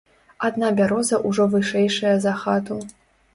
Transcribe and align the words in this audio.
Адна 0.47 0.69
бяроза 0.79 1.19
ўжо 1.31 1.45
вышэйшая 1.57 2.15
за 2.25 2.33
хату. 2.41 2.81